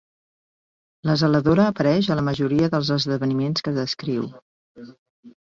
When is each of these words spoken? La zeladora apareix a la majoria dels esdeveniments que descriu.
La 1.09 1.15
zeladora 1.21 1.65
apareix 1.73 2.09
a 2.09 2.17
la 2.21 2.23
majoria 2.31 2.71
dels 2.77 2.91
esdeveniments 2.97 3.67
que 3.69 3.77
descriu. 3.79 4.27